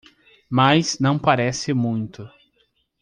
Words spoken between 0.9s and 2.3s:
não parece muito.